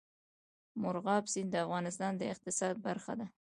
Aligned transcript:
مورغاب 0.81 1.23
سیند 1.33 1.49
د 1.51 1.55
افغانستان 1.65 2.11
د 2.17 2.21
اقتصاد 2.33 2.75
برخه 2.87 3.13
ده. 3.19 3.27